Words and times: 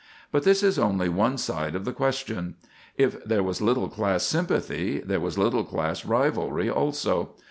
But 0.31 0.41
this 0.41 0.63
is 0.63 0.79
only 0.79 1.09
one 1.09 1.37
side 1.37 1.75
of 1.75 1.85
the 1.85 1.93
question. 1.93 2.55
If 2.97 3.23
there 3.23 3.43
was 3.43 3.61
little 3.61 3.87
class 3.87 4.23
sympathy, 4.23 4.99
there 4.99 5.19
was 5.19 5.37
little 5.37 5.63
class 5.63 6.05
rivalry 6.05 6.71
also. 6.71 7.35